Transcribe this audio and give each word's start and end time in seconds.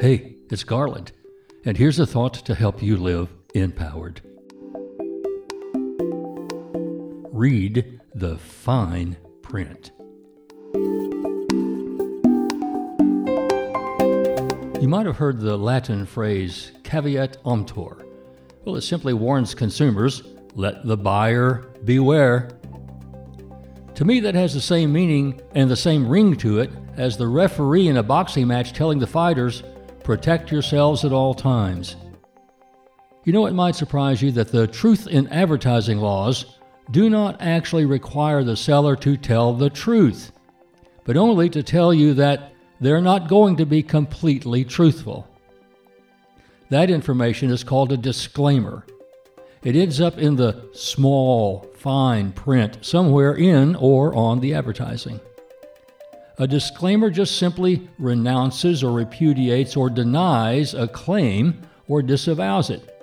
Hey, 0.00 0.36
it's 0.48 0.62
Garland, 0.62 1.10
and 1.64 1.76
here's 1.76 1.98
a 1.98 2.06
thought 2.06 2.34
to 2.34 2.54
help 2.54 2.80
you 2.80 2.96
live 2.96 3.30
empowered. 3.52 4.20
Read 7.32 8.00
the 8.14 8.38
fine 8.38 9.16
print. 9.42 9.90
You 14.80 14.86
might 14.86 15.06
have 15.06 15.16
heard 15.16 15.40
the 15.40 15.58
Latin 15.58 16.06
phrase 16.06 16.70
caveat 16.84 17.38
emptor. 17.44 18.06
Well, 18.64 18.76
it 18.76 18.82
simply 18.82 19.14
warns 19.14 19.52
consumers 19.52 20.22
let 20.54 20.86
the 20.86 20.96
buyer 20.96 21.72
beware. 21.84 22.50
To 23.96 24.04
me, 24.04 24.20
that 24.20 24.36
has 24.36 24.54
the 24.54 24.60
same 24.60 24.92
meaning 24.92 25.40
and 25.56 25.68
the 25.68 25.74
same 25.74 26.08
ring 26.08 26.36
to 26.36 26.60
it 26.60 26.70
as 26.96 27.16
the 27.16 27.26
referee 27.26 27.88
in 27.88 27.96
a 27.96 28.02
boxing 28.04 28.46
match 28.46 28.72
telling 28.72 29.00
the 29.00 29.06
fighters, 29.08 29.64
protect 30.08 30.50
yourselves 30.50 31.04
at 31.04 31.12
all 31.12 31.34
times. 31.34 31.94
You 33.26 33.32
know, 33.34 33.44
it 33.44 33.52
might 33.52 33.76
surprise 33.76 34.22
you 34.22 34.32
that 34.32 34.50
the 34.50 34.66
truth 34.66 35.06
in 35.06 35.28
advertising 35.28 35.98
laws 35.98 36.56
do 36.90 37.10
not 37.10 37.36
actually 37.42 37.84
require 37.84 38.42
the 38.42 38.56
seller 38.56 38.96
to 38.96 39.18
tell 39.18 39.52
the 39.52 39.68
truth, 39.68 40.32
but 41.04 41.18
only 41.18 41.50
to 41.50 41.62
tell 41.62 41.92
you 41.92 42.14
that 42.14 42.54
they're 42.80 43.02
not 43.02 43.28
going 43.28 43.56
to 43.56 43.66
be 43.66 43.82
completely 43.82 44.64
truthful. 44.64 45.28
That 46.70 46.88
information 46.88 47.50
is 47.50 47.62
called 47.62 47.92
a 47.92 47.98
disclaimer. 47.98 48.86
It 49.62 49.76
ends 49.76 50.00
up 50.00 50.16
in 50.16 50.36
the 50.36 50.70
small, 50.72 51.66
fine 51.76 52.32
print 52.32 52.78
somewhere 52.80 53.34
in 53.34 53.76
or 53.76 54.14
on 54.14 54.40
the 54.40 54.54
advertising. 54.54 55.20
A 56.40 56.46
disclaimer 56.46 57.10
just 57.10 57.36
simply 57.36 57.88
renounces 57.98 58.84
or 58.84 58.92
repudiates 58.92 59.76
or 59.76 59.90
denies 59.90 60.72
a 60.72 60.86
claim 60.86 61.60
or 61.88 62.00
disavows 62.00 62.70
it. 62.70 62.94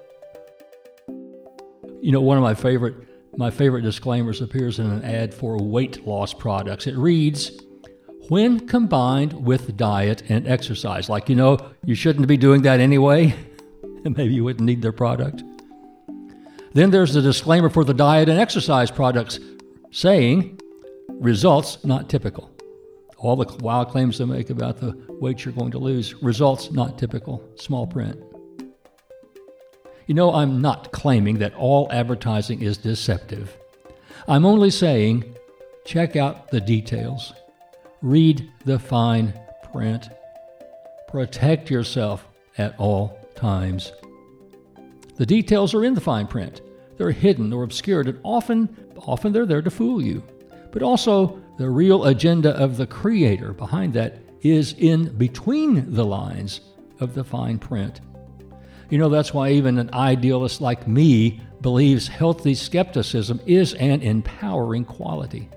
You 2.02 2.12
know, 2.12 2.22
one 2.22 2.38
of 2.38 2.44
my 2.44 2.54
favorite 2.54 2.96
my 3.38 3.52
favorite 3.52 3.82
disclaimers 3.82 4.42
appears 4.42 4.80
in 4.80 4.90
an 4.90 5.04
ad 5.04 5.34
for 5.34 5.58
weight 5.58 6.08
loss 6.08 6.34
products. 6.34 6.88
It 6.88 6.96
reads, 6.96 7.52
when 8.30 8.66
combined 8.66 9.34
with 9.34 9.76
diet 9.76 10.24
and 10.30 10.48
exercise. 10.48 11.10
Like, 11.10 11.28
you 11.28 11.36
know, 11.36 11.58
you 11.84 11.96
shouldn't 11.96 12.28
be 12.28 12.38
doing 12.38 12.62
that 12.62 12.80
anyway, 12.80 13.36
and 14.06 14.16
maybe 14.18 14.34
you 14.34 14.46
wouldn't 14.46 14.66
need 14.66 14.82
their 14.82 14.94
product. 14.94 15.44
Then 16.74 16.92
there's 16.92 17.14
the 17.14 17.22
disclaimer 17.22 17.70
for 17.70 17.84
the 17.84 17.94
diet 17.94 18.30
and 18.30 18.40
exercise 18.40 18.90
products 18.90 19.40
saying 19.92 20.60
results 21.10 21.84
not 21.84 22.10
typical. 22.10 22.55
All 23.26 23.36
the 23.36 23.52
wild 23.64 23.90
claims 23.90 24.20
they 24.20 24.26
make 24.26 24.52
about 24.52 24.78
the 24.78 24.96
weight 25.20 25.44
you're 25.44 25.54
going 25.54 25.72
to 25.72 25.80
lose, 25.80 26.14
results 26.22 26.72
not 26.72 27.00
typical, 27.00 27.44
small 27.56 27.88
print. 27.88 28.22
You 30.06 30.14
know, 30.14 30.32
I'm 30.32 30.62
not 30.62 30.92
claiming 30.92 31.40
that 31.40 31.56
all 31.56 31.88
advertising 31.92 32.62
is 32.62 32.78
deceptive. 32.78 33.58
I'm 34.28 34.46
only 34.46 34.70
saying 34.70 35.26
check 35.86 36.16
out 36.16 36.52
the 36.52 36.62
details. 36.62 37.34
Read 38.04 38.48
the 38.64 38.78
fine 38.78 39.34
print. 39.72 40.08
Protect 41.08 41.72
yourself 41.72 42.28
at 42.60 42.76
all 42.78 43.18
times. 43.34 43.92
The 45.16 45.26
details 45.26 45.74
are 45.74 45.84
in 45.84 45.96
the 45.96 46.02
fine 46.02 46.28
print. 46.28 46.62
They're 46.98 47.10
hidden 47.10 47.52
or 47.54 47.64
obscured, 47.64 48.08
and 48.08 48.20
often, 48.22 48.94
often 48.98 49.34
they're 49.34 49.48
there 49.48 49.64
to 49.64 49.72
fool 49.72 50.00
you. 50.00 50.22
But 50.72 50.84
also, 50.84 51.42
the 51.58 51.70
real 51.70 52.06
agenda 52.06 52.52
of 52.58 52.78
the 52.78 52.88
creator 52.88 53.54
behind 53.54 53.94
that 53.94 54.18
is 54.42 54.74
in 54.78 55.16
between 55.18 55.94
the 55.94 56.06
lines 56.06 56.62
of 57.00 57.14
the 57.14 57.24
fine 57.24 57.58
print. 57.58 58.02
You 58.90 58.98
know, 58.98 59.10
that's 59.10 59.34
why 59.34 59.52
even 59.52 59.78
an 59.78 59.90
idealist 59.94 60.62
like 60.62 60.88
me 60.88 61.42
believes 61.62 62.08
healthy 62.08 62.54
skepticism 62.54 63.42
is 63.46 63.74
an 63.76 64.02
empowering 64.02 64.86
quality. 64.86 65.50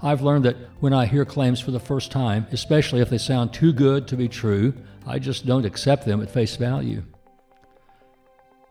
I've 0.00 0.22
learned 0.22 0.44
that 0.44 0.56
when 0.80 0.92
I 0.92 1.06
hear 1.06 1.24
claims 1.24 1.60
for 1.60 1.70
the 1.70 1.80
first 1.80 2.10
time, 2.10 2.46
especially 2.52 3.00
if 3.00 3.10
they 3.10 3.18
sound 3.18 3.52
too 3.52 3.72
good 3.72 4.06
to 4.08 4.16
be 4.16 4.28
true, 4.28 4.74
I 5.06 5.18
just 5.18 5.46
don't 5.46 5.64
accept 5.64 6.06
them 6.06 6.22
at 6.22 6.30
face 6.30 6.56
value. 6.56 7.02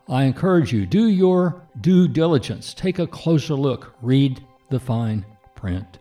I 0.08 0.24
encourage 0.24 0.72
you, 0.72 0.84
do 0.84 1.06
your 1.08 1.62
due 1.80 2.08
diligence. 2.08 2.74
Take 2.74 2.98
a 2.98 3.06
closer 3.06 3.54
look. 3.54 3.94
Read 4.02 4.44
the 4.70 4.80
fine 4.80 5.24
print. 5.54 5.98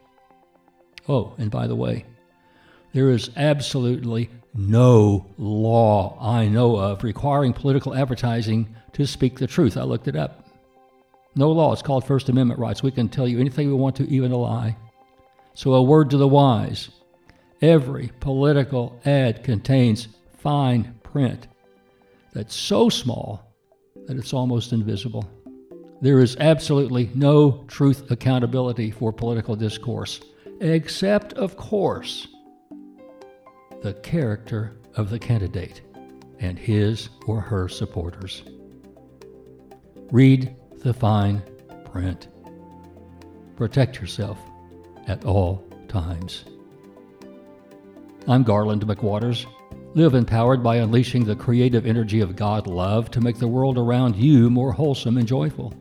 Oh, 1.11 1.33
and 1.37 1.51
by 1.51 1.67
the 1.67 1.75
way, 1.75 2.05
there 2.93 3.09
is 3.09 3.31
absolutely 3.35 4.29
no 4.53 5.25
law 5.37 6.17
I 6.21 6.47
know 6.47 6.77
of 6.77 7.03
requiring 7.03 7.51
political 7.51 7.93
advertising 7.93 8.73
to 8.93 9.05
speak 9.05 9.37
the 9.37 9.45
truth. 9.45 9.75
I 9.75 9.83
looked 9.83 10.07
it 10.07 10.15
up. 10.15 10.47
No 11.35 11.51
law. 11.51 11.73
It's 11.73 11.81
called 11.81 12.05
First 12.05 12.29
Amendment 12.29 12.61
rights. 12.61 12.81
We 12.81 12.91
can 12.91 13.09
tell 13.09 13.27
you 13.27 13.41
anything 13.41 13.67
we 13.67 13.73
want 13.73 13.97
to, 13.97 14.09
even 14.09 14.31
a 14.31 14.37
lie. 14.37 14.77
So, 15.53 15.73
a 15.73 15.83
word 15.83 16.09
to 16.11 16.17
the 16.17 16.29
wise 16.29 16.89
every 17.61 18.09
political 18.21 18.97
ad 19.03 19.43
contains 19.43 20.07
fine 20.39 20.97
print 21.03 21.47
that's 22.31 22.55
so 22.55 22.87
small 22.87 23.53
that 24.07 24.15
it's 24.15 24.31
almost 24.33 24.71
invisible. 24.71 25.29
There 25.99 26.21
is 26.21 26.37
absolutely 26.37 27.09
no 27.13 27.65
truth 27.67 28.09
accountability 28.11 28.91
for 28.91 29.11
political 29.11 29.57
discourse, 29.57 30.21
except, 30.61 31.33
of 31.33 31.57
course, 31.57 32.27
the 33.81 33.93
character 33.95 34.77
of 34.95 35.09
the 35.09 35.17
candidate 35.17 35.81
and 36.39 36.57
his 36.57 37.09
or 37.25 37.41
her 37.41 37.67
supporters. 37.67 38.43
Read 40.11 40.55
the 40.83 40.93
fine 40.93 41.41
print. 41.91 42.27
Protect 43.55 43.99
yourself 43.99 44.37
at 45.07 45.25
all 45.25 45.67
times. 45.87 46.45
I'm 48.27 48.43
Garland 48.43 48.85
McWaters. 48.85 49.47
Live 49.95 50.13
empowered 50.13 50.63
by 50.63 50.77
unleashing 50.77 51.25
the 51.25 51.35
creative 51.35 51.85
energy 51.87 52.21
of 52.21 52.35
God 52.35 52.67
love 52.67 53.09
to 53.11 53.19
make 53.19 53.39
the 53.39 53.47
world 53.47 53.77
around 53.77 54.15
you 54.15 54.49
more 54.49 54.71
wholesome 54.71 55.17
and 55.17 55.27
joyful. 55.27 55.73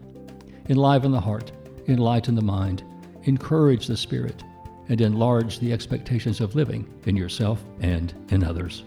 Enliven 0.68 1.12
the 1.12 1.20
heart, 1.20 1.52
enlighten 1.86 2.34
the 2.34 2.42
mind, 2.42 2.82
encourage 3.24 3.86
the 3.86 3.96
spirit, 3.96 4.42
and 4.90 5.00
enlarge 5.00 5.60
the 5.60 5.72
expectations 5.72 6.40
of 6.40 6.54
living 6.54 6.86
in 7.06 7.16
yourself 7.16 7.64
and 7.80 8.12
in 8.28 8.44
others. 8.44 8.82